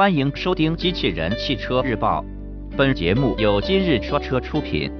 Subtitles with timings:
[0.00, 2.24] 欢迎收听《机器人汽车日报》，
[2.74, 4.90] 本节目由今日说车出品。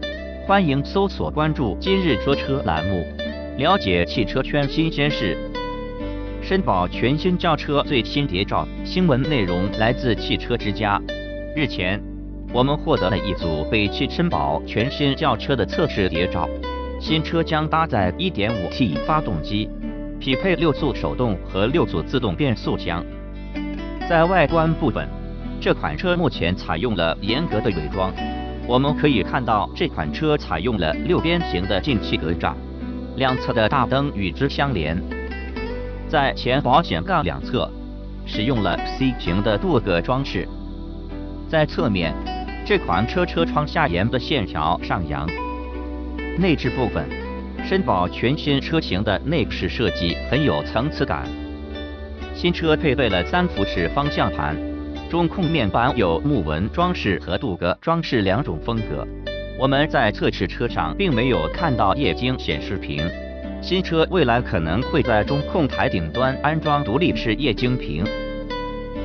[0.46, 3.02] 欢迎搜索关注“今日说车”栏目，
[3.57, 5.39] 了解汽车圈新鲜事。
[6.42, 11.01] 绅宝全新轿车最新谍照，新闻内容来自汽车之家。
[11.57, 11.98] 日前，
[12.53, 16.46] 我们获得了一组北汽绅宝全新轿车的测试谍照。
[17.01, 19.67] 新车将搭载 1.5T 发动机，
[20.19, 23.03] 匹配六速手动和六速自动变速箱。
[24.11, 25.09] 在外观部分，
[25.61, 28.13] 这款车目前采用了严格的伪装。
[28.67, 32.52] 我们可以看到，这款车采用了六边形的进气格栅，
[33.15, 35.01] 两侧的大灯与之相连。
[36.09, 37.70] 在前保险杠两侧，
[38.27, 40.45] 使用了 C 型的镀铬装饰。
[41.48, 42.12] 在侧面，
[42.66, 45.24] 这款车车窗下沿的线条上扬。
[46.37, 47.09] 内置部分，
[47.65, 51.29] 绅宝全新车型的内饰设计很有层次感。
[52.40, 54.56] 新车配备了三辐式方向盘，
[55.10, 59.06] 中控面板有木纹装饰和镀铬装饰两种风格。
[59.59, 63.06] 我们在测试车上并没有看到液晶显示屏，
[63.60, 68.06] 新车未来可能会在中控台顶端安装独立式液晶屏。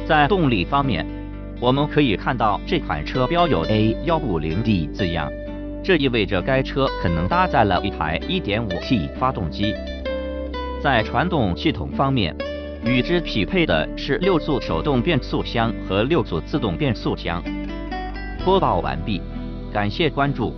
[0.06, 1.06] 在动力方面，
[1.60, 5.30] 我们可以看到这款车标有 A150D 字样，
[5.84, 9.76] 这意味着该车可能搭载了一台 1.5T 发动机。
[10.82, 12.34] 在传动系统方面，
[12.86, 17.44] 与之匹配的是六速手动变速箱和六速自动变速箱。
[18.46, 19.20] 播报完毕，
[19.74, 20.54] 感谢关注。